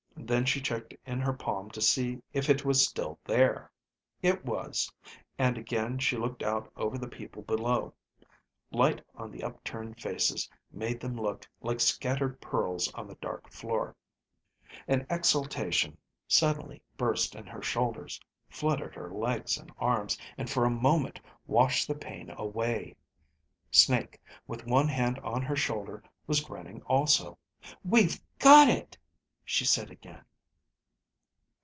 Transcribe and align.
Then 0.23 0.45
she 0.45 0.61
checked 0.61 0.93
in 1.05 1.19
her 1.19 1.33
palm 1.33 1.71
to 1.71 1.81
see 1.81 2.21
if 2.31 2.49
it 2.49 2.63
was 2.63 2.87
still 2.87 3.19
there; 3.25 3.69
it 4.21 4.45
was, 4.45 4.89
and 5.37 5.57
again 5.57 5.97
she 5.99 6.15
looked 6.15 6.41
out 6.41 6.71
over 6.77 6.97
the 6.97 7.09
people 7.09 7.41
below. 7.41 7.93
Light 8.71 9.01
on 9.13 9.29
the 9.29 9.43
up 9.43 9.61
turned 9.65 9.99
faces 9.99 10.49
made 10.71 11.01
them 11.01 11.17
look 11.19 11.45
like 11.61 11.81
scattered 11.81 12.39
pearls 12.39 12.89
on 12.93 13.07
the 13.07 13.15
dark 13.15 13.51
floor. 13.51 13.93
An 14.87 15.05
exaltation 15.09 15.97
suddenly 16.29 16.81
burst 16.95 17.35
in 17.35 17.45
her 17.47 17.61
shoulders, 17.63 18.17
flooded 18.47 18.95
her 18.95 19.09
legs 19.09 19.57
and 19.57 19.69
arms 19.79 20.17
and 20.37 20.49
for 20.49 20.63
a 20.63 20.69
moment 20.69 21.19
washed 21.45 21.89
the 21.89 21.95
pain 21.95 22.29
away. 22.37 22.95
Snake, 23.69 24.21
with 24.47 24.65
one 24.65 24.87
hand 24.87 25.19
on 25.19 25.41
her 25.41 25.57
shoulder, 25.57 26.01
was 26.25 26.39
grinning 26.39 26.81
also. 26.83 27.37
"We've 27.83 28.21
got 28.39 28.69
it!" 28.69 28.97
she 29.43 29.65
said 29.65 29.89
again. 29.91 30.23